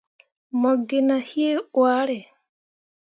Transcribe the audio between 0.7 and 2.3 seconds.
gi nah hii hwaare.